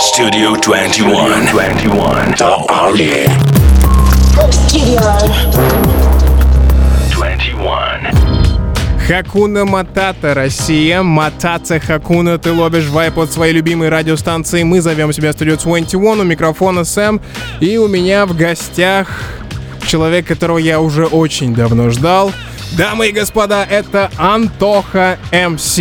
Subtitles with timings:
[0.00, 1.44] Studio 21.
[1.50, 2.32] 21.
[2.32, 3.26] The Army.
[4.50, 5.00] Studio.
[7.10, 8.10] 21.
[9.06, 11.02] Хакуна Матата, Россия.
[11.02, 14.62] Матаца Хакуна, ты ловишь вайп от своей любимой радиостанции.
[14.62, 17.20] Мы зовем себя Studio 21, у микрофона Сэм.
[17.60, 19.08] И у меня в гостях
[19.86, 22.32] человек, которого я уже очень давно ждал.
[22.72, 25.78] Дамы и господа, это Антоха МС.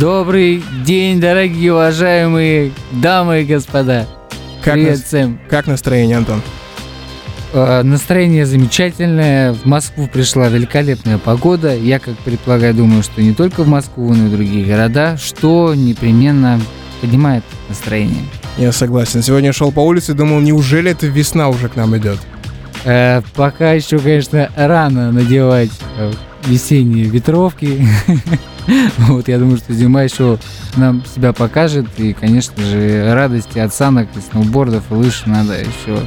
[0.00, 4.06] Добрый день, дорогие уважаемые дамы и господа.
[4.62, 5.40] Как, Привет, нас- Сэм.
[5.48, 6.40] как настроение, Антон?
[7.52, 9.52] Э, настроение замечательное.
[9.52, 11.76] В Москву пришла великолепная погода.
[11.76, 15.74] Я, как предполагаю, думаю, что не только в Москву, но и в другие города, что
[15.74, 16.60] непременно
[17.00, 18.24] поднимает настроение.
[18.56, 19.22] Я согласен.
[19.22, 22.18] Сегодня шел по улице и думал, неужели это весна уже к нам идет?
[22.84, 26.12] Э, пока еще, конечно, рано надевать э,
[26.46, 27.86] весенние ветровки.
[28.98, 30.38] Вот, я думаю, что зима еще
[30.76, 31.86] нам себя покажет.
[31.98, 35.98] И, конечно же, радости от санок и сноубордов и лыж надо еще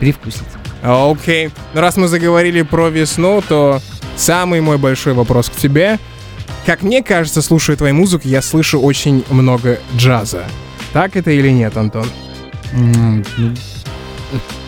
[0.00, 0.42] привкусить.
[0.82, 1.50] Окей.
[1.74, 3.80] Ну, раз мы заговорили про весну, то
[4.16, 5.98] самый мой большой вопрос к тебе.
[6.66, 10.44] Как мне кажется, слушая твою музыку, я слышу очень много джаза.
[10.92, 12.06] Так это или нет, Антон?
[12.72, 13.22] Ну,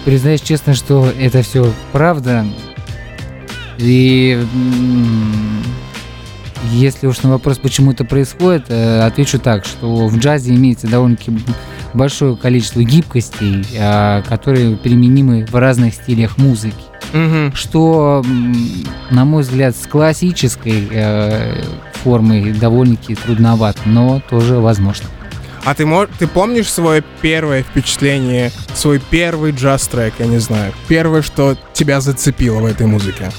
[0.05, 2.47] Признаюсь честно, что это все правда.
[3.79, 4.42] И
[6.64, 11.33] если уж на вопрос, почему это происходит, э, отвечу так, что в джазе имеется довольно-таки
[11.94, 16.77] большое количество гибкостей, а, которые применимы в разных стилях музыки.
[17.12, 17.56] Угу.
[17.56, 18.25] Что,
[19.11, 21.62] на мой взгляд, с классической э,
[22.05, 25.08] формой довольно-таки трудновато, но тоже возможно.
[25.64, 30.72] А ты, мож- ты помнишь свое первое впечатление, свой первый джаз-трек, я не знаю?
[30.89, 33.30] Первое, что тебя зацепило в этой музыке?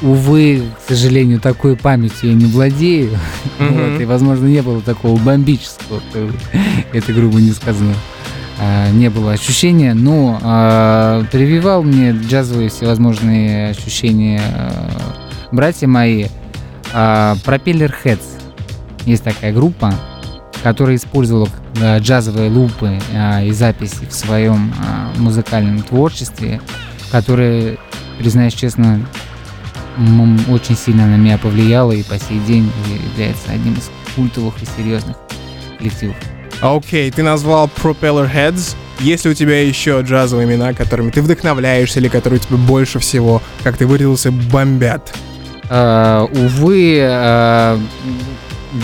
[0.00, 3.10] Увы, к сожалению, такой памятью я не владею.
[3.58, 3.92] Мгм.
[3.94, 6.00] Вот, и, возможно, не было такого бомбического,
[6.92, 7.94] это грубо не сказано.
[8.60, 14.90] а, Не было ощущения, но а, прививал мне джазовые всевозможные ощущения а,
[15.50, 16.26] братья мои.
[16.92, 18.22] А, Propeller Heads.
[19.04, 19.92] Есть такая группа,
[20.62, 21.48] которая использовала
[21.82, 22.98] а, джазовые лупы
[23.44, 24.72] и записи в своем
[25.16, 26.60] музыкальном творчестве,
[27.10, 27.78] которые,
[28.18, 29.00] признаюсь честно,
[30.48, 32.70] очень сильно на меня повлияло и по сей день
[33.10, 35.16] является одним из культовых и серьезных
[35.78, 36.16] коллективов.
[36.60, 38.76] Окей, ты назвал Propeller Heads.
[39.00, 43.40] Есть ли у тебя еще джазовые имена, которыми ты вдохновляешься или которые тебе больше всего,
[43.62, 45.14] как ты выразился, бомбят?
[45.70, 47.78] А, увы, а,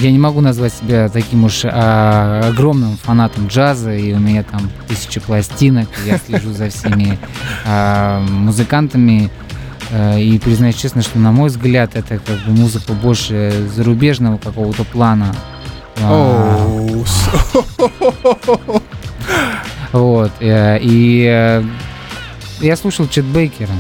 [0.00, 4.70] я не могу назвать себя таким уж а, огромным фанатом джаза, и у меня там
[4.88, 7.18] тысячи пластинок, я слежу за всеми
[7.66, 9.30] а, музыкантами.
[9.96, 14.82] А, И признаюсь честно, что на мой взгляд это как бы музыка больше зарубежного какого-то
[14.84, 15.32] плана.
[17.06, 17.28] С-
[19.92, 20.32] Вот.
[20.40, 21.62] э, И э,
[22.60, 23.70] я слушал Чет Бейкера,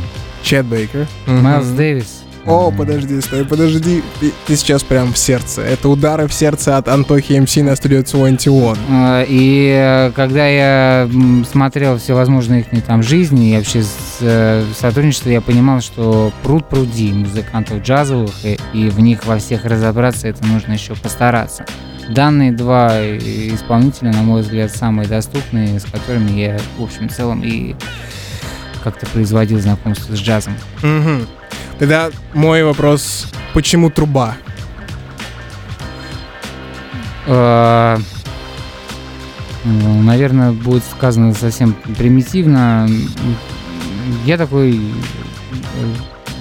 [0.42, 1.06] Чет Бейкер.
[1.26, 1.66] Майлз.
[1.68, 2.22] Дэвис.
[2.46, 4.02] О, подожди, стой, подожди.
[4.20, 5.62] Ты, ты сейчас прям в сердце.
[5.62, 8.76] Это удары в сердце от Антохи МС на студию 21.
[8.90, 11.08] Э, И э, когда я
[11.50, 13.82] смотрел всевозможные их там жизни и вообще
[14.20, 19.64] э, сотрудничество, я понимал, что пруд пруди музыкантов джазовых, и, и в них во всех
[19.64, 21.64] разобраться, это нужно еще постараться.
[22.10, 27.74] Данные два исполнителя, на мой взгляд, самые доступные, с которыми я, в общем, целом и
[28.84, 30.54] как-то производил знакомство с джазом.
[30.82, 31.26] Мгм.
[31.78, 34.36] Тогда мой вопрос, почему труба?
[37.26, 37.96] Э,
[39.64, 42.88] ну, Наверное, будет сказано совсем примитивно.
[44.24, 44.80] Я такой э,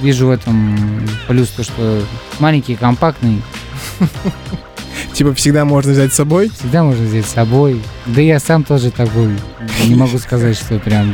[0.02, 2.04] вижу в этом плюс то, что
[2.40, 3.42] маленький, компактный,
[5.14, 6.50] Типа всегда можно взять с собой?
[6.50, 7.82] всегда можно взять с собой.
[8.08, 9.30] Да я сам тоже такой.
[9.86, 11.14] Не могу сказать, что прям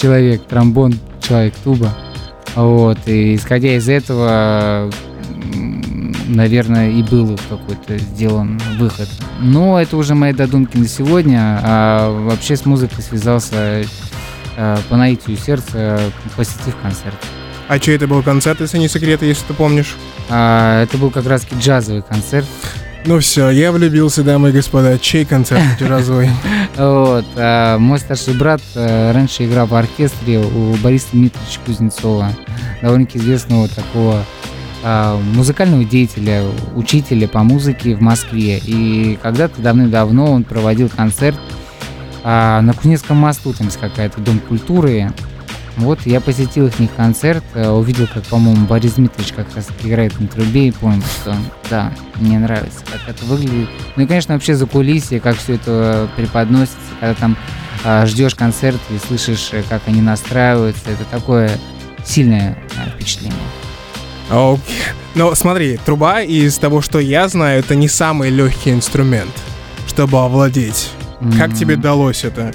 [0.00, 1.92] человек тромбон, человек туба.
[2.54, 4.90] Вот, и исходя из этого,
[6.26, 9.08] наверное, и был какой-то сделан выход.
[9.40, 11.60] Но это уже мои додумки на сегодня.
[11.62, 13.84] А вообще с музыкой связался
[14.56, 16.00] э, по наитию сердца,
[16.36, 17.16] посетив концерт.
[17.68, 19.94] А что это был концерт, если не секрет, если ты помнишь?
[20.28, 22.46] А, это был как раз джазовый концерт.
[23.06, 24.98] Ну все, я влюбился, дамы и господа.
[24.98, 26.30] Чей концерт джазовый?
[26.76, 27.24] Вот.
[27.36, 32.30] а мой старший брат э, раньше играл в оркестре у Бориса Дмитриевича Кузнецова,
[32.82, 34.22] довольно-таки известного такого
[34.82, 36.44] а, музыкального деятеля,
[36.74, 38.58] учителя по музыке в Москве.
[38.58, 41.38] И когда-то давным-давно он проводил концерт
[42.22, 45.10] на Кузнецком мосту, там есть какая-то дом культуры.
[45.80, 50.28] Вот я посетил их концерт, э, увидел, как, по-моему, Борис Дмитриевич как раз играет на
[50.28, 51.34] трубе и понял, что
[51.68, 53.68] да, мне нравится, как это выглядит.
[53.96, 57.36] Ну и, конечно, вообще за кулисье, как все это преподносится, когда там
[57.84, 61.50] э, ждешь концерт и слышишь, э, как они настраиваются, это такое
[62.04, 63.38] сильное э, впечатление.
[64.30, 64.60] Окей.
[65.14, 69.32] Но смотри, труба из того, что я знаю, это не самый легкий инструмент,
[69.88, 70.90] чтобы овладеть.
[71.36, 72.52] Как М, тебе далось это?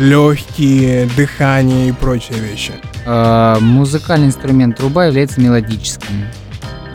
[0.00, 2.72] Легкие, дыхание и прочие вещи.
[3.04, 6.24] Э, Музыкальный инструмент труба является мелодическим.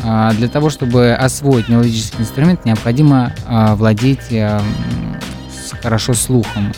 [0.04, 4.62] А Для того, чтобы освоить мелодический инструмент, необходимо а, владеть с-
[5.84, 6.74] хорошо слухом.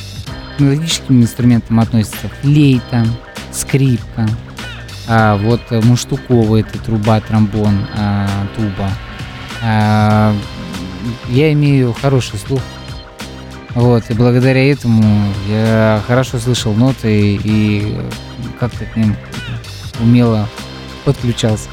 [0.57, 3.05] К мелодическим инструментам относятся флейта,
[3.53, 4.27] скрипка,
[5.07, 8.89] а, вот э, муштуковая это труба, тромбон, а, туба.
[9.63, 10.33] А,
[11.29, 12.61] Я имею хороший слух.
[13.77, 17.95] Вот, и благодаря этому я хорошо слышал ноты и
[18.59, 19.15] как-то к ним
[19.99, 20.49] умело
[21.05, 21.69] подключался.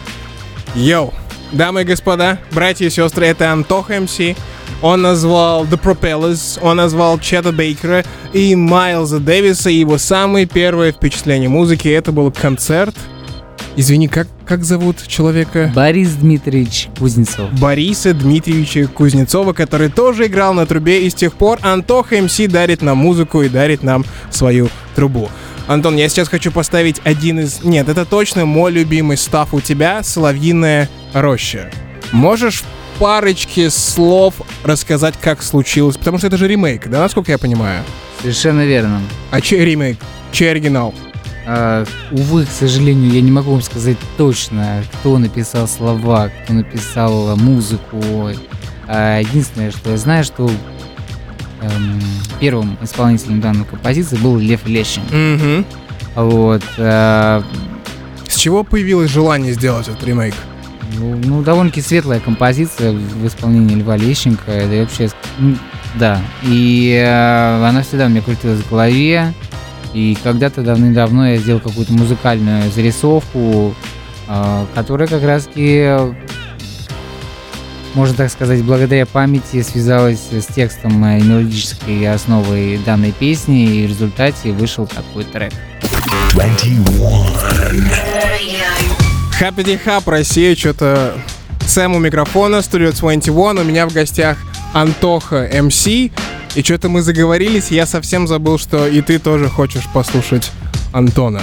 [0.75, 1.15] Йоу,
[1.53, 4.19] дамы и господа, братья и сестры, это Антоха МС.
[4.83, 8.05] Он назвал The Propellers, он назвал Чета Бейкера
[8.35, 9.71] и Майлза Дэвиса.
[9.71, 12.95] И его самое первое впечатление музыки это был концерт.
[13.77, 15.73] Извини, как, как зовут человека?
[15.75, 17.51] Борис Дмитриевич Кузнецов.
[17.59, 22.83] Бориса Дмитриевича Кузнецова, который тоже играл на трубе, и с тех пор Антоха МС дарит
[22.83, 25.29] нам музыку и дарит нам свою трубу.
[25.67, 27.65] Антон, я сейчас хочу поставить один из...
[27.65, 31.71] Нет, это точно мой любимый став у тебя «Соловьиная роща».
[32.13, 32.63] Можешь
[33.01, 35.97] парочке слов рассказать, как случилось?
[35.97, 37.83] Потому что это же ремейк, да, насколько я понимаю?
[38.21, 39.01] Совершенно верно.
[39.33, 39.99] А чей ремейк?
[40.31, 40.95] Чей оригинал?
[41.47, 47.37] А, увы, к сожалению, я не могу вам сказать точно, кто написал слова, кто написал
[47.37, 48.31] музыку.
[48.87, 50.51] А, единственное, что я знаю, что
[51.61, 52.01] эм,
[52.41, 55.03] первым исполнителем данной композиции был Лев Лещин.
[55.05, 55.65] Угу.
[56.27, 56.63] Вот.
[56.79, 57.43] а,
[58.27, 60.35] С чего появилось желание сделать этот ремейк?
[60.97, 64.51] Ну, ну, довольно-таки светлая композиция в исполнении Льва Лещенко.
[64.51, 65.57] Это вообще, ну,
[65.97, 66.21] да.
[66.43, 69.33] И э, она всегда у меня крутилась в голове.
[69.95, 73.75] И когда-то давным-давно я сделал какую-то музыкальную зарисовку,
[74.29, 75.89] э, которая как раз-таки,
[77.95, 83.91] можно так сказать, благодаря памяти связалась с текстом и мелодической основой данной песни, и в
[83.91, 85.53] результате вышел такой трек.
[86.33, 86.85] 21.
[89.41, 91.15] Happy Хаб, Россия, что-то
[91.67, 94.39] Сэм у микрофона, студио 21, у меня в гостях
[94.73, 95.87] Антоха МС,
[96.55, 100.51] и что-то мы заговорились, я совсем забыл, что и ты тоже хочешь послушать
[100.93, 101.43] Антона.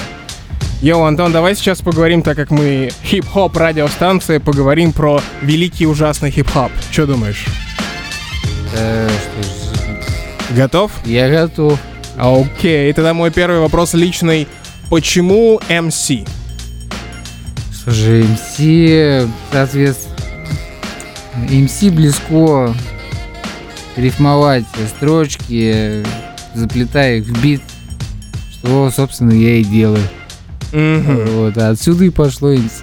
[0.81, 6.72] Йоу, Антон, давай сейчас поговорим, так как мы хип-хоп радиостанция, поговорим про великий ужасный хип-хоп.
[6.92, 7.46] Что думаешь?
[8.74, 10.92] Э, что ж, Готов?
[11.06, 11.80] я готов.
[12.18, 14.48] Окей, тогда мой первый вопрос личный.
[14.90, 16.12] Почему МС?
[17.84, 20.16] Слушай, МС, соответственно,
[21.50, 22.74] МС близко
[23.97, 24.65] рифмовать
[24.95, 26.03] строчки,
[26.53, 27.61] заплетая их в бит,
[28.51, 30.03] что, собственно, я и делаю.
[30.71, 31.25] Мгм.
[31.27, 32.81] Вот, а отсюда и пошло МС.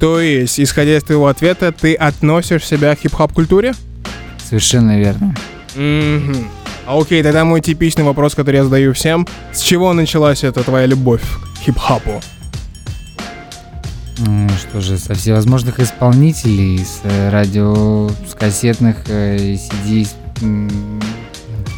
[0.00, 3.74] То есть, исходя из твоего ответа, ты относишь себя к хип-хоп культуре?
[4.48, 5.34] Совершенно верно.
[6.86, 9.26] А Окей, тогда мой типичный вопрос, который я задаю всем.
[9.52, 11.22] С чего началась эта твоя любовь
[11.56, 12.22] к хип-хопу?
[14.18, 20.08] Что же, со всевозможных исполнителей, с э, радио, с кассетных э, CD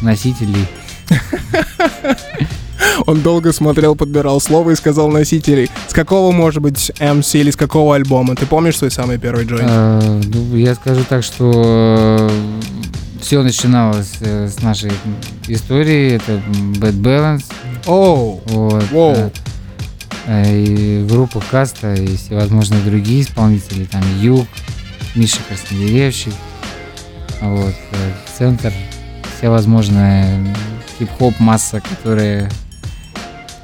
[0.01, 0.67] носителей.
[3.05, 5.69] Он долго смотрел, подбирал слово и сказал носителей.
[5.87, 8.35] С какого, может быть, MC или с какого альбома?
[8.35, 9.69] Ты помнишь свой самый первый джойнт?
[9.69, 12.29] Э, ну, я скажу так, что
[13.21, 14.91] все начиналось э, с нашей
[15.47, 16.13] истории.
[16.13, 16.41] Это
[16.79, 17.45] Bad Balance.
[17.85, 18.41] Оу,
[18.91, 19.29] Вот, э, э,
[20.27, 24.47] и группа Каста и всевозможные другие исполнители, там Юг,
[25.15, 26.33] Миша Краснодеревщик,
[27.41, 28.71] вот, э, Центр,
[29.37, 30.55] всевозможная
[30.99, 32.49] хип-хоп масса, которая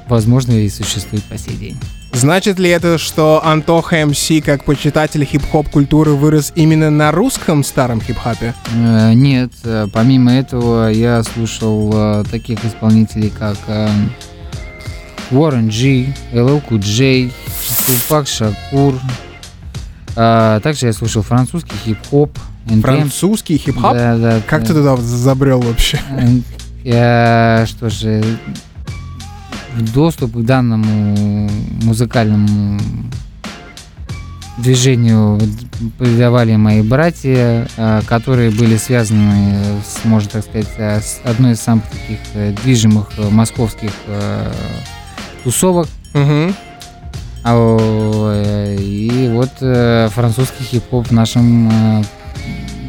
[0.08, 1.76] возможно и существует по сей день.
[2.12, 8.00] значит ли это, что Антоха МС, как почитатель хип-хоп культуры, вырос именно на русском старом
[8.00, 8.54] хип-хопе?
[8.74, 13.58] Э, Нет, э, помимо этого я слушал э, таких исполнителей, как
[15.30, 17.30] Warren G, LL Cool J,
[17.86, 18.94] Тупак Шакур.
[20.16, 22.36] А, Также я слушал французский хип-хоп.
[22.66, 22.80] NTM.
[22.82, 23.94] Французский хип-хоп?
[23.94, 26.00] Да, да, Как ты туда забрел вообще?
[26.84, 28.22] Я, что же,
[29.94, 31.50] доступ к данному
[31.82, 32.80] музыкальному
[34.58, 35.40] движению
[35.98, 41.84] придавали мои братья, э, которые были связаны с, можно так сказать, с одной из самых
[41.86, 44.50] таких э, движимых э, московских э,
[45.48, 45.88] тусовок.
[46.12, 46.54] Мгм.
[47.42, 52.02] А, И вот э, французский хип-хоп в нашем э,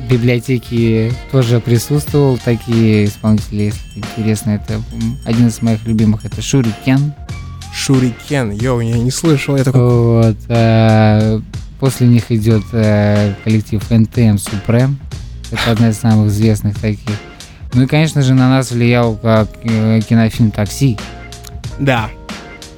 [0.10, 2.38] библиотеке тоже присутствовал.
[2.38, 4.58] Такие исполнители есть интересные.
[4.58, 4.82] Это
[5.26, 7.14] один из моих любимых, это Шурикен.
[7.74, 8.52] Шурикен.
[8.52, 9.56] Йоу, я не слышал.
[9.56, 9.82] Я такой...
[9.82, 10.38] Вот.
[10.50, 11.40] э,
[11.80, 14.96] После них идет э, коллектив NTM Supreme.
[15.50, 17.16] Это одна из самых известных таких.
[17.74, 20.98] Ну и, конечно же, на нас влиял как кинофильм «Такси».
[21.80, 22.10] Да.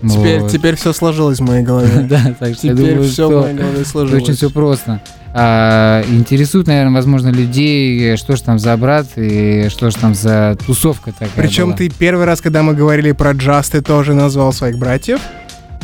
[0.09, 0.51] Теперь, Вот.
[0.51, 2.05] теперь все сложилось в моей голове.
[2.09, 4.37] Да, так что Теперь думаю, все в моей голове очень сложилось.
[4.37, 5.01] все просто.
[5.33, 10.57] А, интересует, наверное, возможно, людей, что же там за брат и что же там за
[10.65, 11.77] тусовка такая Причем была.
[11.77, 15.19] ты первый раз, когда мы говорили про джаз, ты тоже назвал своих братьев.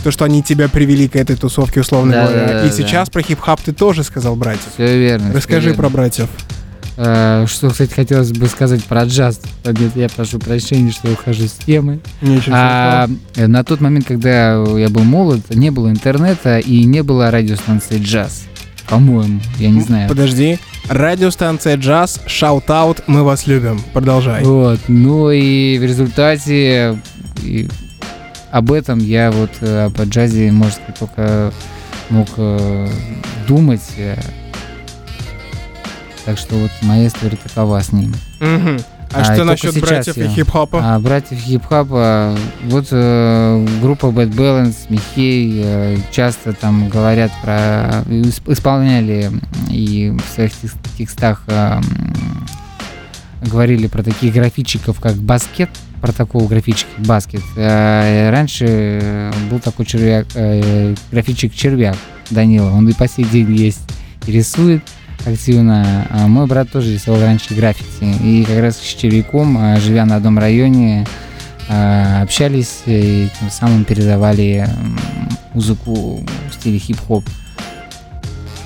[0.04, 2.48] То, что они тебя привели к этой тусовке, условно Да, говоря.
[2.48, 4.64] да, И да, сейчас про хип-хоп ты тоже сказал братьев.
[4.74, 5.34] Все верно.
[5.34, 5.82] Расскажи верно.
[5.84, 6.28] про братьев.
[7.00, 9.40] А, что, кстати, хотелось бы сказать про джаз.
[9.96, 12.00] Я прошу прощения, что я ухожу с темы.
[12.22, 17.04] Ничего А, э, на тот момент, когда я был молод, не было интернета и не
[17.04, 18.46] было радиостанции джаз.
[18.90, 20.10] По-моему, я не знаю.
[20.10, 20.60] Подожди.
[20.90, 23.80] Радиостанция джаз, shout-out, мы вас любим.
[23.94, 24.44] Продолжай.
[24.44, 26.98] Вот, ну и в результате
[27.44, 27.68] и
[28.52, 31.52] об этом я вот э, об джазе, может только
[32.10, 32.88] мог э,
[33.48, 33.84] думать.
[36.28, 38.14] Так что вот моя история такова с ним.
[38.42, 38.78] А,
[39.14, 40.82] А, что насчет братьев и хип-хопа?
[40.84, 48.04] А братьев хип-хапа, вот э, группа Bad Balance, Михей э, часто там говорят про...
[48.10, 49.32] исп- исполняли
[49.72, 51.80] и в своих текс- текстах э,
[53.44, 55.70] говорили про таких графичиков, как Баскет,
[56.02, 57.44] про такого графичика Баскет.
[57.56, 61.96] Э, раньше был такой червяк, э, графичик Червяк
[62.30, 63.80] Данила, он и по сей день есть
[64.26, 64.84] и рисует
[65.26, 66.08] активно.
[66.10, 68.06] А мой брат тоже рисовал раньше граффити.
[68.24, 71.06] И как раз с Червяком, а, живя на одном районе,
[71.70, 74.68] а, общались и тем самым передавали
[75.54, 77.24] музыку в стиле хип-хоп.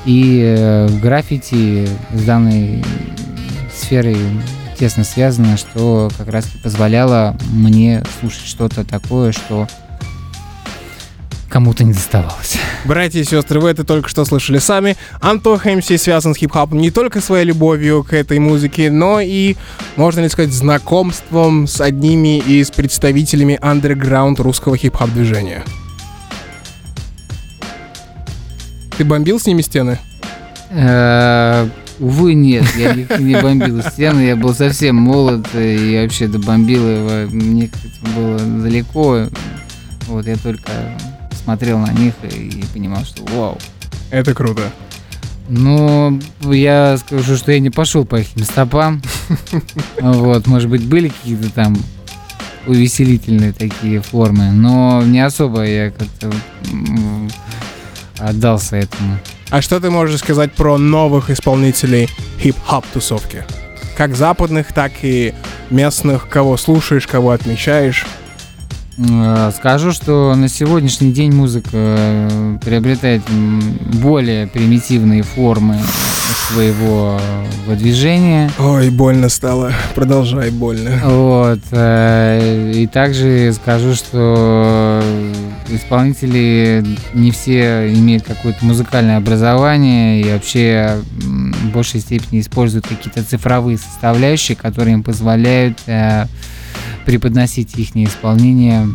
[0.06, 2.84] И э, в граффити с данной
[3.74, 4.18] сферой
[4.80, 9.68] тесно связано, что как раз позволяло мне слушать что-то такое, что
[11.50, 12.58] кому-то не доставалось.
[12.84, 14.98] Братья и сестры, вы это только что слышали сами.
[15.20, 19.56] Антоха МС связан с хип-хопом не только своей любовью к этой музыке, но и,
[19.98, 25.64] можно ли сказать, знакомством с одними из представителями андерграунд русского хип-хоп движения.
[28.98, 30.00] Ты бомбил с ними стены?
[30.72, 31.68] Э,
[32.00, 37.70] Увы, нет, я не, бомбил стены, я был совсем молод и вообще добомбил его, мне
[38.16, 39.28] было далеко.
[40.08, 40.72] Вот я только
[41.44, 43.58] смотрел на них и понимал, что вау.
[44.10, 44.64] Это круто.
[45.50, 49.02] Ну, я скажу, что я не пошел по их стопам.
[50.00, 51.78] Вот, может быть, были какие-то там
[52.68, 56.32] увеселительные такие формы, но не особо я как-то
[58.18, 59.18] отдался этому.
[59.50, 63.44] А что ты можешь сказать про новых исполнителей хип-хоп тусовки?
[63.98, 65.34] Как западных, так и
[65.70, 68.06] местных, кого слушаешь, кого отмечаешь.
[68.98, 73.22] Э, Скажу, что на сегодняшний день музыка э, приобретает
[74.02, 75.78] более примитивные формы
[76.50, 77.20] своего
[77.68, 78.52] выдвижения.
[78.60, 79.72] Ой, больно стало.
[79.96, 80.92] Продолжай, больно.
[81.06, 81.60] Вот.
[81.72, 85.02] э, И также скажу, что
[85.70, 86.84] исполнители
[87.14, 94.58] не все имеют какое-то музыкальное образование и вообще в большей степени используют какие-то цифровые составляющие,
[94.58, 95.80] которые им позволяют
[97.06, 98.88] преподносить их исполнение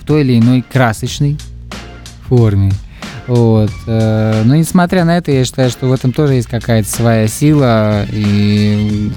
[0.00, 1.36] в той или иной красочной
[2.28, 2.72] форме.
[3.26, 3.70] Вот.
[3.86, 8.04] э, Но несмотря на это, я считаю, что в этом тоже есть какая-то своя сила.
[8.12, 9.10] И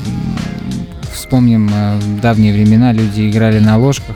[1.14, 4.16] вспомним э, в давние времена, люди играли на ложках.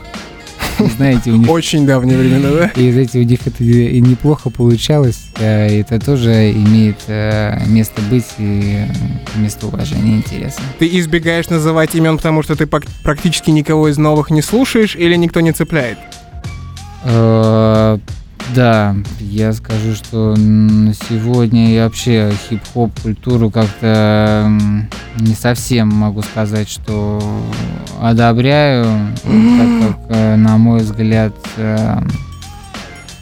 [0.96, 2.80] Знаете, у них Очень давние времена, да?
[2.80, 5.26] и, знаете, у них это и неплохо получалось.
[5.38, 10.64] э, Это тоже имеет э, место быть и э, место уважения интересно.
[10.78, 15.40] Ты избегаешь называть имен, потому что ты практически никого из новых не слушаешь или никто
[15.40, 15.98] не цепляет?
[18.52, 24.50] Да, я скажу, что на сегодня я вообще хип-хоп культуру как-то
[25.18, 27.22] не совсем могу сказать, что
[28.00, 28.84] одобряю,
[29.22, 32.00] так как, э, на мой взгляд, э,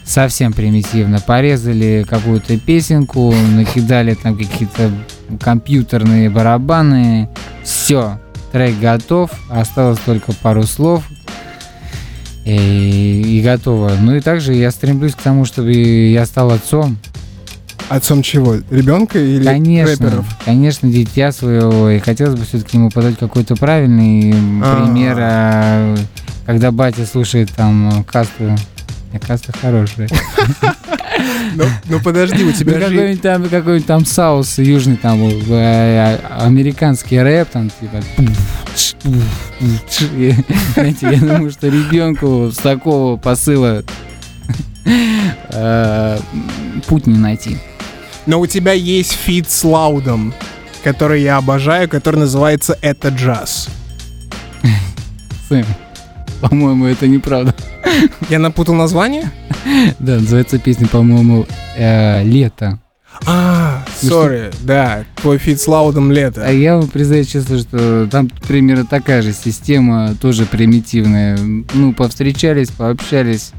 [0.03, 1.19] совсем примитивно.
[1.19, 4.91] Порезали какую-то песенку, накидали там какие-то
[5.39, 7.29] компьютерные барабаны,
[7.63, 8.19] все,
[8.51, 11.03] трек готов, осталось только пару слов,
[12.45, 13.91] и, и готово.
[13.99, 16.97] Ну и также я стремлюсь к тому, чтобы я стал отцом.
[17.89, 18.55] Отцом чего?
[18.71, 20.25] Ребенка или Конечно, рэперов?
[20.45, 21.89] конечно, дитя своего.
[21.89, 24.33] И хотелось бы все-таки ему подать какой-то правильный
[24.63, 24.85] А.
[24.85, 25.95] пример, а,
[26.45, 28.55] когда батя слушает там касту.
[29.27, 30.09] Каста хорошая.
[31.55, 32.79] Ну, ну подожди, у тебя же...
[32.79, 38.01] какой-нибудь там, какой-нибудь там саус южный, там, э, американский рэп, там, типа...
[40.73, 43.83] Знаете, я думаю, что ребенку с такого посыла
[44.85, 46.19] э,
[46.87, 47.57] путь не найти.
[48.25, 50.33] Но у тебя есть feat с Лаудом,
[50.83, 53.67] который я обожаю, который называется «Это джаз».
[55.49, 55.65] Сэм,
[56.49, 57.55] по-моему, это неправда.
[58.29, 59.31] Я напутал название?
[59.99, 61.45] Да, называется песня, по-моему,
[61.77, 62.79] э, «Лето».
[63.25, 66.51] А, Ну sorry, да, твой feat с Лаудом А «Лето».
[66.51, 71.37] я вам признаюсь честно, что там примерно такая же система, тоже примитивная.
[71.73, 73.51] Ну, повстречались, пообщались.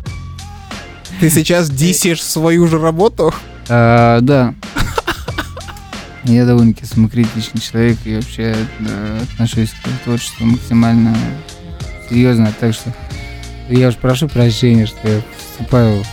[1.21, 3.33] Ты сейчас дисишь свою же работу?
[3.69, 4.55] А, да.
[6.25, 8.55] Я довольно-таки самокритичный человек и вообще
[9.23, 11.15] отношусь к творчеству максимально
[12.09, 12.93] серьезно, так что
[13.69, 16.05] я уж прошу прощения, что я вступаю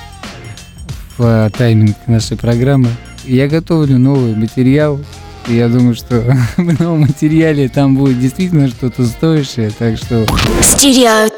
[1.17, 2.89] в а, тайминг нашей программы.
[3.25, 4.99] Я готовлю новый материал,
[5.47, 6.21] и я думаю, что
[6.57, 10.23] в новом материале там будет действительно что-то стоящее, так что
[10.61, 11.31] Studio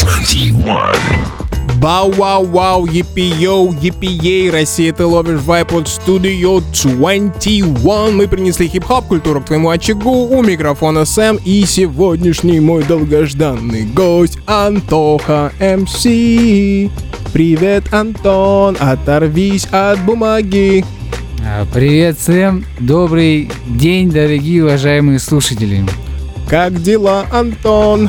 [0.00, 1.41] 21.
[1.80, 8.16] Бау-вау-вау, епи-йоу, епи-ей, Россия, ты ловишь вайп от студио 21.
[8.16, 14.38] Мы принесли хип-хоп культуру к твоему очагу, у микрофона Сэм и сегодняшний мой долгожданный гость
[14.46, 16.02] Антоха МС.
[17.32, 20.84] Привет, Антон, оторвись от бумаги.
[21.44, 25.84] а, привет, Сэм, добрый день, дорогие уважаемые слушатели.
[26.48, 28.08] Как дела, Антон?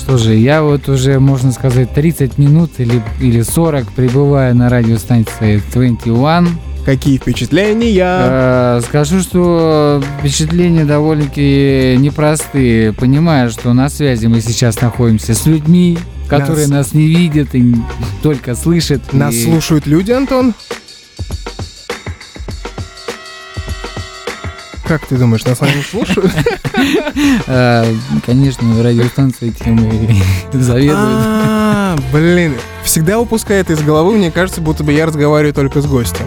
[0.00, 5.62] Что же, я вот уже, можно сказать, 30 минут или, или 40 пребываю на радиостанции
[5.74, 6.48] 21.
[6.86, 8.02] Какие впечатления?
[8.02, 12.94] Э, скажу, что впечатления довольно-таки непростые.
[12.94, 17.74] Понимаю, что на связи мы сейчас находимся с людьми, которые Нас- нас, не видят и
[18.22, 19.12] только слышат.
[19.12, 20.54] Нас И, слушают люди, Антон?
[24.90, 26.32] Как ты думаешь, нас они слушают?
[27.46, 27.94] э,
[28.26, 29.88] конечно, радиостанция темы
[30.52, 30.98] заведует.
[30.98, 36.26] А, блин, всегда упускает из головы, мне кажется, будто бы я разговариваю только с гостем.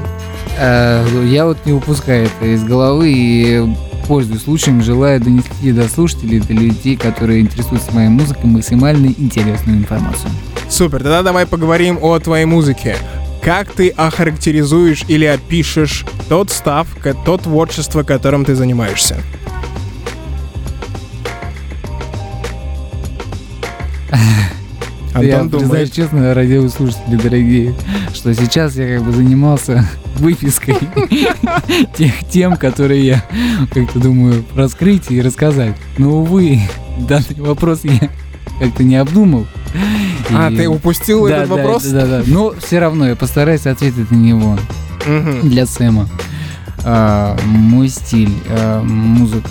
[0.58, 3.76] Э, Я вот не упускаю это из головы и
[4.08, 10.32] пользуясь случаем, желаю донести до слушателей, до людей, которые интересуются моей музыкой, максимально интересную информацию.
[10.69, 12.95] Супер, тогда давай поговорим о твоей музыке.
[13.43, 16.88] Как ты охарактеризуешь или опишешь тот став,
[17.25, 19.17] то творчество, которым ты занимаешься?
[25.21, 25.93] я Антон признаюсь думает.
[25.93, 27.75] честно, радиослушатели дорогие,
[28.13, 30.77] что сейчас я как бы занимался выпиской
[31.97, 33.23] тех тем, которые я
[33.73, 35.75] как-то думаю раскрыть и рассказать.
[35.97, 36.62] Но, увы,
[36.97, 38.10] данный вопрос я
[38.60, 39.45] как-то не обдумал.
[40.31, 41.83] А, ты упустил Да, этот да, вопрос?
[41.86, 44.57] Да, да, Но все равно я постараюсь ответить на него
[45.05, 45.49] Мгм.
[45.49, 46.07] для Сэма.
[46.86, 49.49] А, мой стиль, а, музыка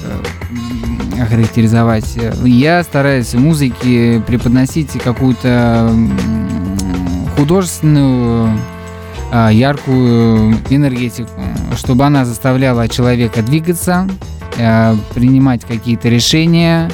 [0.50, 2.18] м, охарактеризовать.
[2.44, 5.90] Я стараюсь в музыке преподносить какую-то
[7.36, 8.50] художественную
[9.34, 11.30] а, яркую энергетику,
[11.76, 14.06] чтобы она заставляла человека двигаться,
[14.60, 16.90] а, принимать какие-то решения,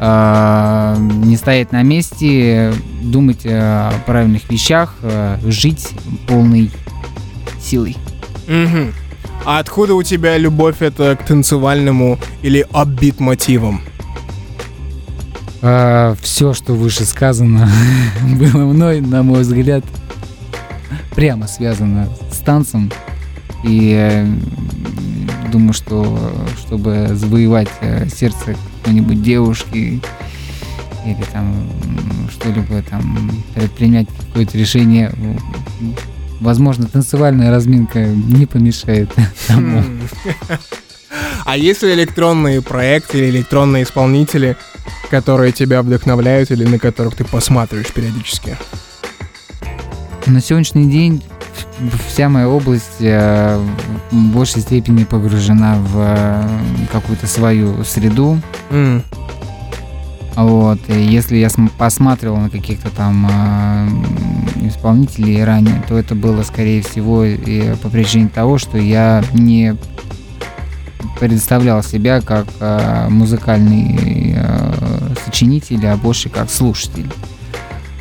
[0.00, 5.88] не стоять на месте, думать о правильных вещах, а, жить
[6.26, 6.70] полной
[7.60, 7.96] силой.
[8.46, 8.92] Мгм.
[9.44, 13.82] А откуда у тебя любовь это к танцевальному или оббит мотивам?
[15.60, 17.68] все, что выше сказано,
[18.38, 19.82] было мной, на мой взгляд,
[21.16, 22.92] прямо связано с танцем.
[23.64, 24.24] И э,
[25.50, 30.00] думаю, что чтобы завоевать э, сердце какой-нибудь девушки
[31.04, 31.68] или там
[32.30, 35.14] что-либо там предпринять какое-то решение,
[36.40, 39.10] возможно, танцевальная разминка не помешает
[39.46, 39.82] тому.
[41.44, 44.56] А есть ли электронные проекты или электронные исполнители,
[45.10, 48.56] которые тебя вдохновляют или на которых ты посматриваешь периодически?
[50.26, 51.22] На сегодняшний день
[52.08, 53.58] вся моя область э,
[54.10, 56.48] в большей степени погружена в э,
[56.92, 58.40] какую-то свою среду.
[58.70, 59.02] М.
[60.36, 60.78] Вот.
[60.88, 63.88] И если я см- посматривал на каких-то там э,
[64.68, 69.76] исполнителей ранее, то это было, скорее всего, и по причине того, что я не
[71.18, 77.10] представлял себя как э, музыкальный э, сочинитель, а больше как слушатель.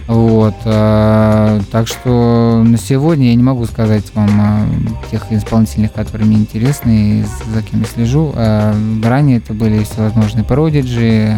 [0.08, 6.28] Вот, э, так что на сегодня я не могу сказать вам э, тех исполнителей, которые
[6.28, 8.32] мне интересны и за кем я слежу.
[8.36, 11.38] Э, ранее это были всевозможные Prodigy,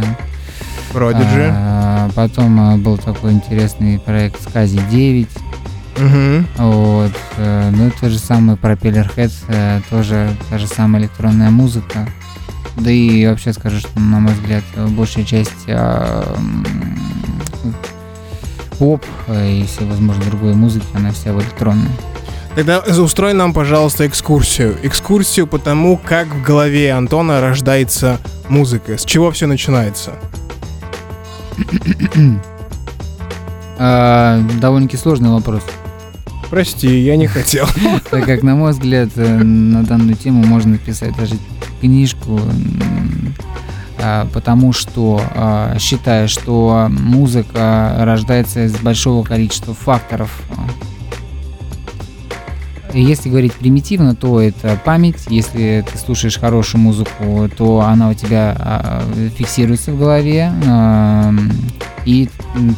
[0.93, 1.51] Продиджи.
[1.51, 5.27] а, потом э, был такой интересный проект Скази 9.
[5.97, 6.47] Мгм.
[6.57, 7.11] Вот.
[7.37, 12.07] э, Ну, это же самый Propeller Heads, э, тоже та же самая электронная музыка.
[12.77, 15.67] Да и вообще скажу, что, на мой взгляд, э, большая часть
[18.79, 21.91] поп э, и всевозможной другой музыки, она вся в электронной.
[22.55, 24.75] Тогда устрой нам, пожалуйста, экскурсию.
[24.81, 28.97] Экскурсию по тому, как в голове Антона рождается музыка.
[28.97, 30.13] С чего все начинается?
[33.77, 35.63] А, довольно-таки сложный вопрос.
[36.49, 37.67] Прости, я не хотел.
[38.09, 41.35] Так как, на мой взгляд, э, на данную тему можно написать даже
[41.79, 42.41] книжку,
[44.33, 50.41] потому что а, считаю, что музыка рождается из большого количества факторов.
[52.91, 55.27] Если говорить примитивно, то это память.
[55.29, 59.03] Если ты слушаешь хорошую музыку, то она у тебя а,
[59.37, 60.51] фиксируется в голове.
[62.05, 62.29] И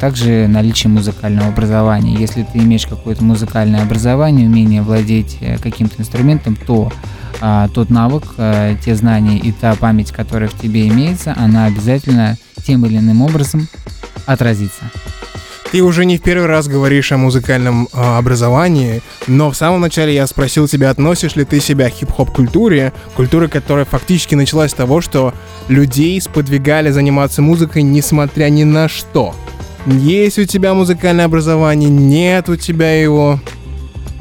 [0.02, 2.16] также наличие музыкального образования.
[2.20, 6.92] Если ты имеешь какое-то музыкальное образование, умение владеть э, каким-то инструментом, то
[7.42, 12.38] а, тот навык, а, те знания и та память, которая в тебе имеется, она обязательно
[12.64, 13.68] тем или иным образом
[14.26, 14.84] отразится.
[15.72, 20.14] Ты уже не в первый раз говоришь о музыкальном а, образовании, но в самом начале
[20.14, 24.74] я спросил тебя, относишь ли ты себя к хип-хоп культуре, культуре, которая фактически началась с
[24.74, 25.34] того, что
[25.70, 29.34] людей сподвигали заниматься музыкой, несмотря ни на что.
[29.86, 33.40] Есть у тебя музыкальное образование, нет у тебя его.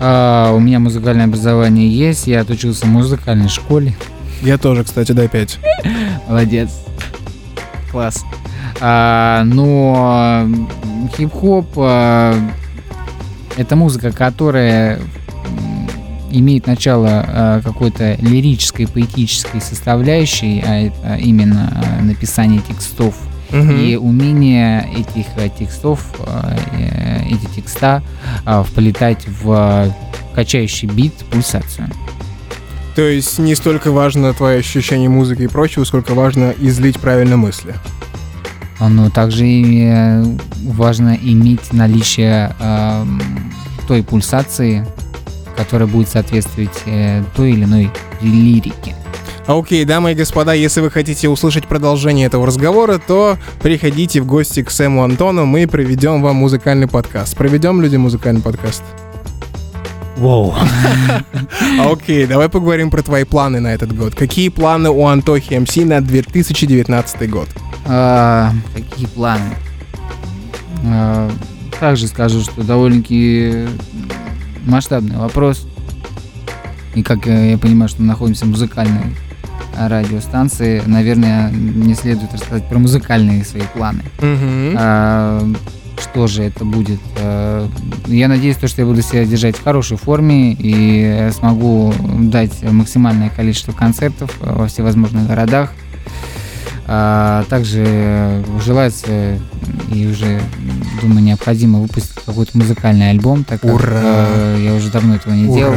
[0.03, 3.95] А, у меня музыкальное образование есть, я отучился в музыкальной школе.
[4.41, 5.59] Я тоже, кстати, дай пять.
[6.29, 6.71] Молодец.
[7.91, 8.25] Класс.
[8.81, 10.49] А, но
[11.15, 12.35] хип-хоп а,
[13.59, 15.01] это музыка, которая
[16.31, 23.15] имеет начало а, какой-то лирической, поэтической составляющей, а это именно а, написание текстов
[23.53, 23.77] Мгм.
[23.81, 28.03] и умение этих э, текстов, э, э, эти текста
[28.45, 29.93] а, вплетать в
[30.35, 31.89] качающий бит, пульсацию.
[32.95, 37.75] То есть не столько важно твое ощущение музыки и прочего, сколько важно излить правильно мысли.
[38.79, 40.25] А, Но также э,
[40.65, 43.21] важно иметь наличие ам,
[43.87, 44.87] той пульсации,
[45.57, 47.91] которая будет соответствовать э, той или иной
[48.23, 48.95] лирике.
[49.59, 54.63] Окей, дамы и господа, если вы хотите услышать продолжение этого разговора, то приходите в гости
[54.63, 57.37] к Сэму Антону, мы проведем вам музыкальный подкаст.
[57.37, 58.85] Проведем люди музыкальный подкаст?
[60.19, 60.55] Whoa.
[61.93, 64.15] Окей, давай поговорим про твои планы на этот год.
[64.15, 67.49] Какие планы у Антохи МС на 2019 год?
[67.87, 69.57] А, какие планы?
[70.85, 71.29] А,
[71.81, 73.67] также скажу, что довольно-таки
[74.65, 75.67] масштабный вопрос.
[76.95, 79.17] И как я понимаю, что мы находимся в музыкальной
[79.89, 84.03] радиостанции, наверное, не следует рассказать про музыкальные свои планы.
[84.21, 84.75] Мгм.
[84.79, 85.47] А,
[86.01, 87.01] что же это будет?
[87.19, 87.69] А,
[88.07, 93.31] Я надеюсь, то, что я буду себя держать в хорошей форме и смогу дать максимальное
[93.31, 95.73] количество концертов э, во всевозможных городах.
[96.87, 99.39] А, Также желается
[99.95, 100.41] и уже,
[101.03, 104.57] думаю, необходимо выпустить какой-то музыкальный альбом, так как Ура!
[104.59, 105.75] я уже давно этого не делал.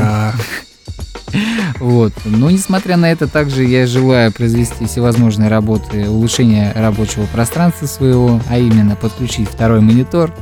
[1.79, 2.13] Вот.
[2.25, 8.57] Но несмотря на это, также я желаю произвести всевозможные работы, улучшения рабочего пространства своего, а
[8.57, 10.33] именно подключить второй монитор.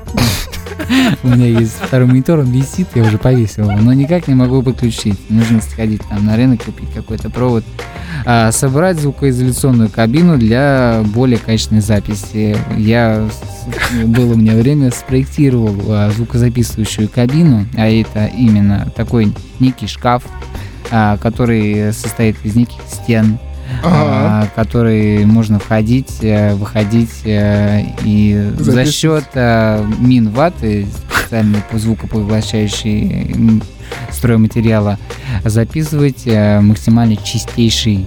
[1.23, 4.62] У меня есть второй монитор, он висит, я уже повесил его, но никак не могу
[4.62, 5.17] подключить.
[5.30, 7.63] Нужно сходить там на рынок, купить какой-то провод.
[8.25, 12.58] А, собрать звукоизоляционную кабину для более качественной записи.
[12.77, 13.27] Я
[14.06, 20.23] было у меня время спроектировал а, звукозаписывающую кабину, а это именно такой некий шкаф,
[21.21, 23.39] который состоит из неких стен,
[23.84, 23.93] Ага.
[23.93, 28.93] а, который можно входить, э, выходить э, и за Записывать.
[28.93, 30.88] счет э, мин ваты,
[31.21, 33.62] специальной по- звукопоглощающей
[34.12, 34.99] стройматериала,
[35.45, 38.06] записывать максимально чистейший.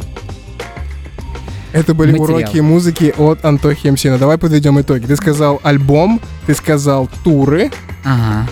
[1.72, 2.38] Это были Материал.
[2.38, 4.04] уроки музыки от Антохи МС.
[4.04, 5.06] Ну, давай подведем итоги.
[5.06, 7.72] Ты сказал альбом, ты сказал туры,
[8.04, 8.46] Ага.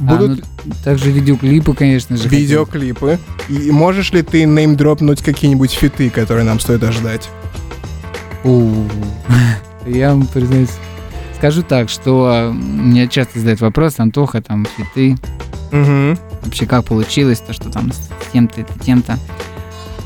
[0.00, 0.44] будут ну,
[0.84, 2.28] также видеоклипы, конечно же.
[2.28, 3.18] видеоклипы.
[3.48, 7.28] И можешь ли ты неймдропнуть какие-нибудь фиты, которые нам стоит ожидать?
[8.44, 8.84] У,
[9.86, 10.70] Я вам признаюсь.
[11.36, 15.16] Скажу так, что меня часто задают вопрос, Антоха, там, хиты,
[15.72, 16.18] Угу.
[16.44, 19.18] вообще как получилось, то, что там с тем-то, это тем-то.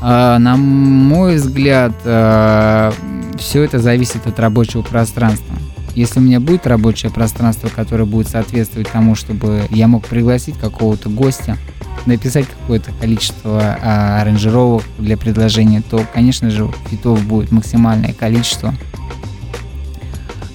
[0.01, 5.55] А, на мой взгляд, все это зависит от рабочего пространства.
[5.95, 11.09] Если у меня будет рабочее пространство, которое будет соответствовать тому, чтобы я мог пригласить какого-то
[11.09, 11.57] гостя,
[12.05, 18.73] написать какое-то количество а, аранжировок для предложения, то, конечно же, фитов будет максимальное количество.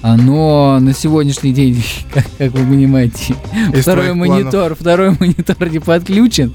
[0.01, 3.35] А, Но на сегодняшний день, как, как вы понимаете,
[3.73, 4.43] Из второй твоих планов.
[4.43, 6.53] монитор, второй монитор не подключен.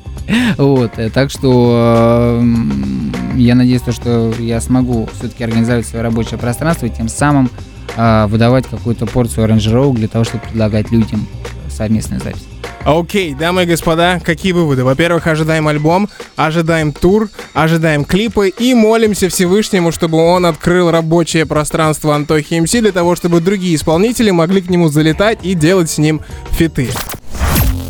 [0.57, 6.39] Вот, э, так что м, я надеюсь, то, что я смогу все-таки организовать свое рабочее
[6.39, 7.51] пространство и тем самым
[7.97, 11.27] а, выдавать какую-то порцию аранжировок для того, чтобы предлагать людям
[11.69, 12.43] совместную запись.
[12.85, 14.83] Окей, дамы и господа, какие выводы?
[14.83, 22.15] Во-первых, ожидаем альбом, ожидаем тур, ожидаем клипы и молимся Всевышнему, чтобы он открыл рабочее пространство
[22.17, 26.23] Антохи МС для того, чтобы другие исполнители могли к нему залетать и делать с ним
[26.51, 26.89] фиты.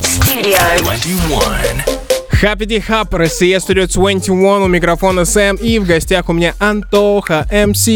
[0.03, 0.59] Studio.
[0.83, 2.03] 21.
[2.43, 7.47] Happy Day Hub, Россия Studio 21, у микрофона Сэм и в гостях у меня Антоха
[7.51, 7.89] МС.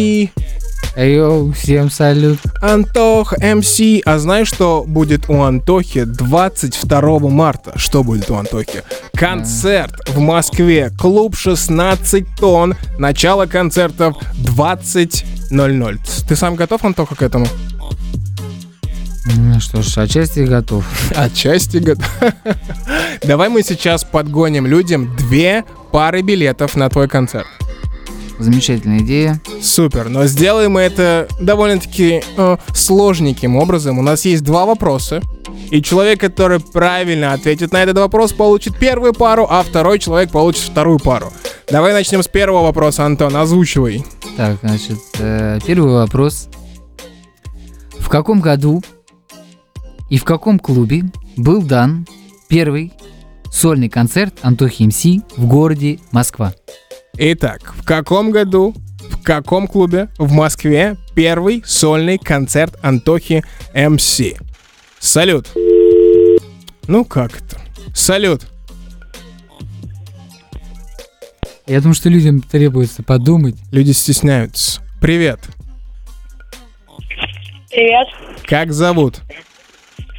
[0.96, 2.38] Йоу, всем салют.
[2.62, 3.78] Антоха МС.
[4.06, 7.72] А знаешь, что будет у Антохи 22 марта?
[7.76, 8.82] Что будет у Антохи?
[9.12, 10.90] Концерт в Москве.
[10.98, 12.74] Клуб 16 тонн.
[12.98, 15.98] Начало концертов 20.00.
[16.26, 17.46] Ты сам готов, Антоха, к этому?
[19.34, 20.86] Ну что ж, отчасти готов.
[21.14, 22.08] Отчасти готов.
[23.24, 27.46] Давай мы сейчас подгоним людям две пары билетов на твой концерт.
[28.38, 29.40] Замечательная идея.
[29.62, 33.98] Супер, но сделаем мы это довольно-таки э, сложненьким образом.
[33.98, 35.22] У нас есть два вопроса,
[35.70, 40.62] и человек, который правильно ответит на этот вопрос, получит первую пару, а второй человек получит
[40.62, 41.32] вторую пару.
[41.70, 44.04] Давай начнем с первого вопроса, Антон, озвучивай.
[44.36, 46.48] Так, значит, э, первый вопрос.
[47.98, 48.82] В каком году
[50.10, 51.04] и в каком клубе
[51.36, 52.06] был дан
[52.48, 52.92] первый
[53.50, 55.04] сольный концерт Антохи МС
[55.36, 56.54] в городе Москва?
[57.18, 58.74] Итак, в каком году,
[59.10, 63.42] в каком клубе в Москве первый сольный концерт Антохи
[63.74, 64.20] МС?
[64.98, 65.48] Салют.
[66.86, 67.58] Ну как это?
[67.94, 68.42] Салют.
[71.66, 73.56] Я думаю, что людям требуется подумать.
[73.72, 74.80] Люди стесняются.
[75.00, 75.40] Привет.
[77.70, 78.08] Привет,
[78.46, 79.20] Как зовут?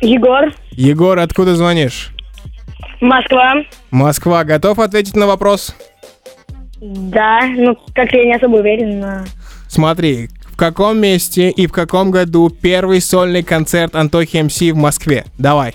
[0.01, 2.09] Егор, Егор, откуда звонишь?
[3.01, 3.53] Москва.
[3.89, 5.75] Москва, готов ответить на вопрос?
[6.81, 9.23] Да, ну как-то я не особо уверен, но...
[9.67, 15.25] Смотри, в каком месте и в каком году первый сольный концерт Антохи МС в Москве?
[15.37, 15.73] Давай.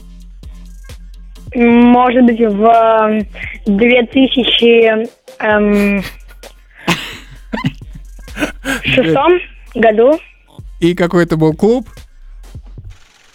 [1.54, 3.24] Может быть, в э,
[3.66, 5.06] 2000...
[5.40, 6.02] эм,
[8.84, 9.32] шестом
[9.74, 10.18] году.
[10.80, 11.88] И какой это был клуб?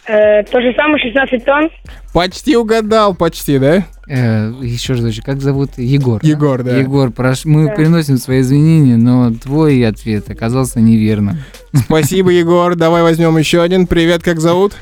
[0.08, 1.70] Э, то же самое, 16 тонн.
[2.14, 3.86] Почти угадал, почти, да?
[4.10, 5.72] Э, еще раз, как зовут?
[5.78, 6.22] Егор.
[6.22, 6.28] да?
[6.28, 6.78] Егор, да.
[6.78, 11.38] Егор, прош- мы приносим свои извинения, но твой ответ оказался неверным.
[11.74, 12.76] Спасибо, Егор.
[12.76, 13.86] Давай возьмем еще один.
[13.86, 14.74] Привет, как зовут?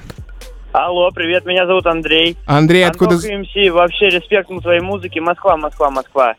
[0.74, 2.36] Алло, привет, меня зовут Андрей.
[2.46, 3.16] Андрей, откуда...
[3.16, 5.22] Антох МС, вообще респект на твоей музыке.
[5.22, 6.36] Москва, Москва, Москва.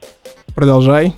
[0.54, 1.14] Продолжай.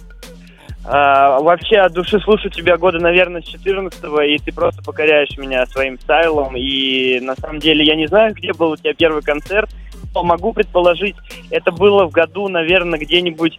[0.85, 5.67] А, вообще от души слушаю тебя года, наверное, с 14 и ты просто покоряешь меня
[5.67, 6.57] своим стайлом.
[6.57, 9.69] И на самом деле я не знаю, где был у тебя первый концерт,
[10.15, 11.17] могу предположить,
[11.51, 13.59] это было в году, наверное, где-нибудь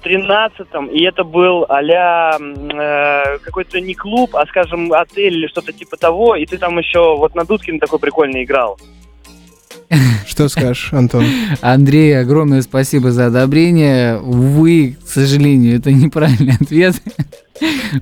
[0.00, 1.64] в 13-м, и это был
[2.38, 6.78] м, э, какой-то не клуб, а, скажем, отель или что-то типа того, и ты там
[6.78, 8.78] еще вот на Дудкин такой прикольный играл.
[10.26, 11.24] Что скажешь, Антон?
[11.60, 14.18] Андрей, огромное спасибо за одобрение.
[14.18, 16.96] Увы, к сожалению, это неправильный ответ.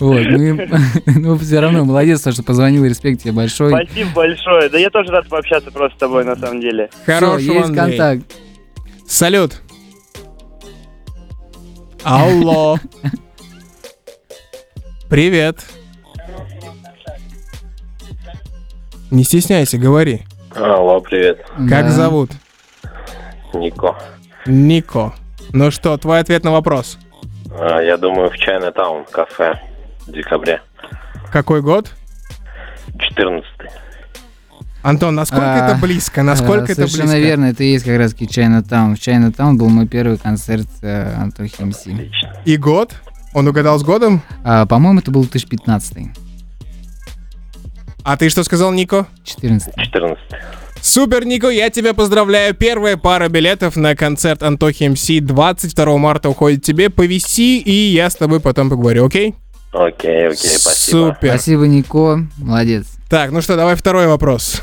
[0.01, 0.69] Вот, мы,
[1.07, 3.71] ну, все равно молодец, то, что позвонил, респект тебе большой.
[3.71, 4.69] Спасибо большое.
[4.69, 6.91] Да я тоже рад пообщаться просто с тобой, на самом деле.
[7.07, 7.99] Хорошего, есть Андрей.
[7.99, 8.33] контакт.
[9.07, 9.61] Салют.
[12.03, 12.79] Алло.
[15.09, 15.65] Привет.
[19.11, 20.23] Не стесняйся, говори.
[20.55, 21.45] Алло, привет.
[21.69, 21.91] Как Да.
[21.91, 22.31] зовут?
[23.53, 23.97] Нико.
[24.47, 25.13] Нико.
[25.53, 26.99] Ну что, твой ответ на вопрос?
[27.51, 29.61] А, Я думаю, в Чайна-таун кафе
[30.07, 30.61] в декабре.
[31.33, 31.91] Какой год?
[32.99, 33.47] 14
[34.83, 36.23] Антон, насколько А, это близко?
[36.23, 37.19] Насколько А, это Совершенно близко?
[37.21, 38.97] верно, это и есть как раз таки Чайна-таун.
[38.97, 41.87] В Чайна-таун был мой первый концерт э, Антохи МС.
[41.87, 42.37] Отлично.
[42.45, 42.93] И год?
[43.33, 44.21] Он угадал с годом?
[44.45, 46.09] А, по-моему, это был 2015
[48.05, 49.07] А ты что сказал, Нико?
[49.25, 50.19] 14 14
[50.83, 52.55] Супер, Нико, я тебя поздравляю.
[52.55, 56.91] Первая пара билетов на концерт Антохи МС 22 марта уходит тебе.
[56.91, 59.35] Повиси, и я с тобой потом поговорю, окей?
[59.73, 61.15] Окей, окей, спасибо.
[61.15, 61.29] Супер.
[61.31, 62.27] Спасибо, Нико.
[62.37, 62.85] Молодец.
[63.09, 64.63] Так, ну что, давай второй вопрос.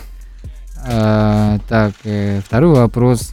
[0.86, 3.32] А, так, э, второй вопрос.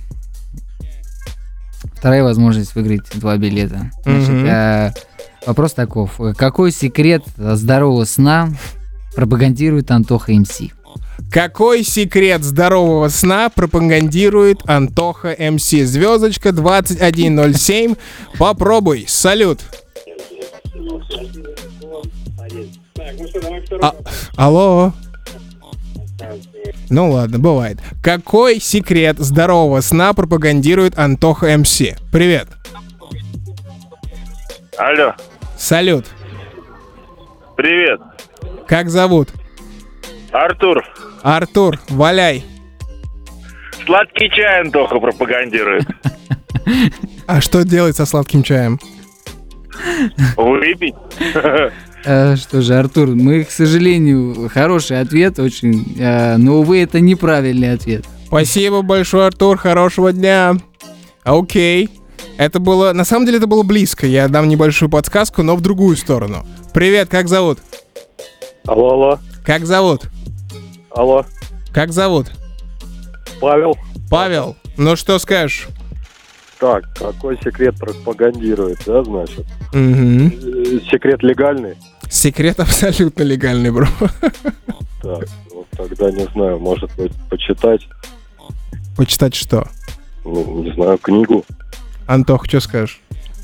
[1.95, 3.91] Вторая возможность выиграть два билета.
[4.05, 4.47] Значит, Мгм.
[4.47, 4.93] э,
[5.47, 6.19] вопрос таков.
[6.37, 8.49] Какой секрет здорового сна
[9.19, 10.61] пропагандирует Антоха МС.
[11.33, 15.71] Какой секрет здорового сна пропагандирует Антоха МС?
[15.71, 17.97] Звездочка 2107.
[18.39, 19.07] Попробуй.
[19.09, 19.59] Салют.
[23.83, 23.97] А-
[24.37, 24.93] алло.
[26.89, 27.81] Ну ладно, бывает.
[28.01, 31.83] Какой секрет здорового сна пропагандирует Антоха МС?
[32.13, 32.47] Привет.
[34.77, 35.13] Алло,
[35.57, 36.07] Салют.
[37.57, 38.01] привет.
[38.69, 39.31] Как зовут?
[40.31, 40.85] Артур,
[41.23, 42.45] Артур, валяй.
[43.87, 45.87] сладкий чай Антоха пропагандирует.
[47.27, 48.79] А что делать со сладким чаем?
[50.37, 50.95] Выпить?
[52.05, 57.73] Э, Что же, Артур, мы, к сожалению, хороший ответ очень, э, но, увы, это неправильный
[57.73, 58.05] ответ.
[58.27, 59.57] Спасибо большое, Артур.
[59.57, 60.55] Хорошего дня.
[61.25, 61.89] Окей.
[62.37, 62.93] Это было...
[62.93, 64.07] На самом деле это было близко.
[64.07, 66.47] Я дам небольшую подсказку, но в другую сторону.
[66.73, 67.59] Привет, как зовут?
[68.69, 70.03] Алло, алло, Как зовут?
[70.95, 71.25] алло,
[71.73, 72.27] Как зовут?
[73.41, 73.77] Павел.
[74.11, 74.57] Павел.
[74.77, 75.69] Ну что скажешь?
[76.61, 79.47] Так, какой секрет пропагандирует, да, значит?
[79.73, 80.29] Э,
[80.91, 81.77] Секрет легальный?
[82.11, 83.87] Секрет абсолютно легальный, бро.
[85.03, 87.89] Так, вот тогда не знаю, может быть, почитать,
[88.97, 89.67] Почитать что?
[90.25, 91.45] ну, не знаю, книгу.
[92.07, 93.01] Антох, что скажешь?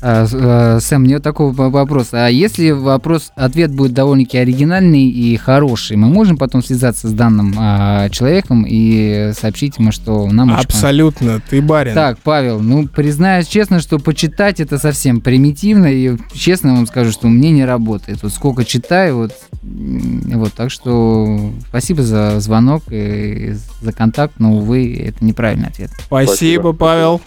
[0.07, 2.09] А, а, Сэм, мне такой вопрос.
[2.11, 7.55] А если вопрос, ответ будет довольно-таки оригинальный и хороший, мы можем потом связаться с данным
[7.57, 11.41] а, человеком и сообщить ему, что нам очень Абсолютно.
[11.49, 11.95] Ты барин.
[11.95, 17.27] Так, Павел, ну признаюсь честно, что почитать это совсем примитивно, и честно вам скажу, что
[17.27, 18.21] мне не работает.
[18.21, 19.31] Вот сколько читаю, вот,
[19.63, 25.89] вот так что спасибо за звонок и за контакт, но, увы, это неправильный ответ.
[26.05, 26.73] Спасибо, Спасибо.
[26.73, 27.21] Павел.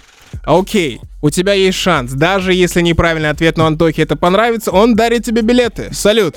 [0.45, 2.13] Окей, у тебя есть шанс.
[2.13, 5.93] Даже если неправильный ответ, но Антохе это понравится, он дарит тебе билеты.
[5.93, 6.37] Салют.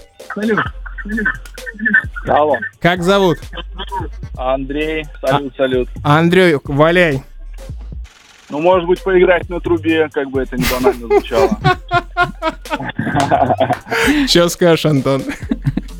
[2.27, 3.39] Алло, Как зовут?
[4.38, 5.89] Андрей, салют, салют.
[6.04, 7.23] Андрей, валяй.
[8.49, 11.58] Ну, может быть, поиграть на трубе, как бы это не банально звучало.
[14.27, 15.23] Что скажешь, Антон?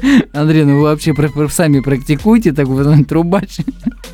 [0.33, 1.13] Андрей, ну вы вообще
[1.49, 3.57] сами практикуйте, так вот трубач.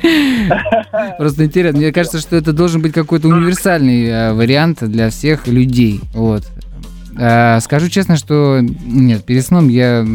[1.18, 6.00] Просто интересно, мне кажется, что это должен быть какой-то универсальный э, вариант для всех людей.
[6.14, 6.44] Вот.
[7.20, 10.06] А, Скажу честно, что нет, перед сном я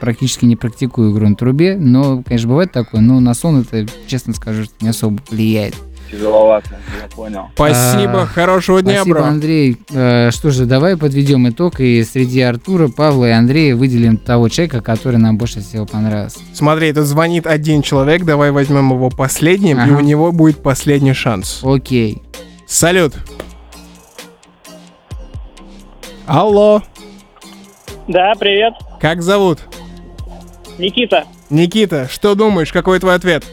[0.00, 4.34] практически не практикую игру на трубе, но, конечно, бывает такое, но на сон это, честно
[4.34, 5.74] скажу, что не особо влияет.
[6.10, 6.70] Тяжеловато,
[7.02, 7.48] я понял.
[7.54, 9.24] Спасибо, А, хорошего дня, Спасибо, бро.
[9.26, 9.76] Андрей.
[9.90, 14.80] Э, Что же, давай подведем итог и среди Артура, Павла и Андрея выделим того человека,
[14.80, 16.38] который нам больше всего понравился.
[16.54, 19.96] Смотри, тут звонит один человек, давай возьмем его последним, и Ага.
[19.96, 21.60] у него будет последний шанс.
[21.62, 22.22] Окей.
[22.66, 23.14] Салют.
[26.26, 26.82] Алло,
[28.06, 28.74] Да, привет.
[29.00, 29.60] как зовут?
[30.78, 31.24] Никита.
[31.50, 33.44] Никита, что думаешь, какой твой ответ?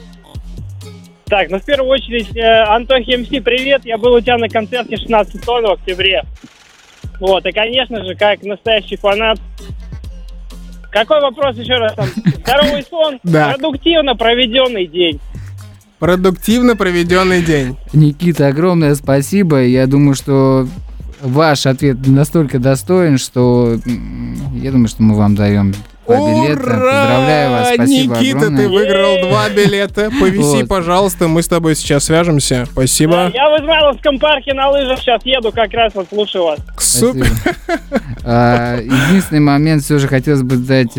[1.27, 3.81] Так, ну в первую очередь, э, Антохи МС, привет.
[3.83, 6.23] Я был у тебя на концерте 16 в октябре.
[7.19, 9.39] Вот, и, конечно же, как настоящий фанат.
[10.91, 12.07] Какой вопрос еще раз там?
[12.43, 13.51] Здоровый сон, Да.
[13.53, 15.19] продуктивно проведенный день.
[15.99, 17.75] Продуктивно проведенный день.
[17.93, 19.63] Никита, огромное спасибо.
[19.63, 20.67] Я думаю, что
[21.21, 25.73] ваш ответ настолько достоин, что м, я думаю, что мы вам даем
[26.07, 26.57] два билета.
[26.61, 28.69] Поздравляю вас, спасибо Никита, ты огромное.
[28.69, 30.11] выиграл два билета.
[30.19, 30.67] Повиси, Вот.
[30.67, 32.65] пожалуйста, мы с тобой сейчас свяжемся.
[32.71, 33.31] Спасибо.
[33.33, 36.59] Я в Измайловском парке на лыжах сейчас еду, как раз вот слушаю вас.
[36.77, 37.27] Супер.
[38.23, 40.93] А, единственный момент, все же хотелось бы дать